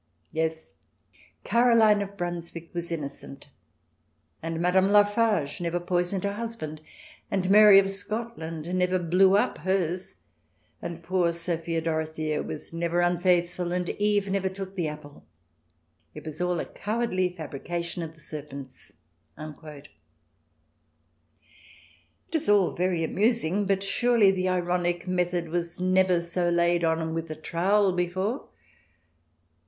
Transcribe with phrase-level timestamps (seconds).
[0.31, 0.73] Yes,
[1.45, 3.49] Caro line of Brunswick was innocent,
[4.41, 5.51] and Madame Laffage 228 THE DESIRABLE ALIEN [ch.
[5.51, 6.81] xvii never poisoned her husband,
[7.29, 10.15] and Mary of Scotland never blew up hers,
[10.81, 15.23] and poor Sophia Dorothea was never unfaithful, and Eve never took the apple—
[16.15, 18.93] it was all a cowardly fabrication of the serpent's."
[19.37, 19.85] It
[22.33, 27.29] is all very amusing, but surely the ironic method was never so laid on with
[27.29, 28.49] a trowel before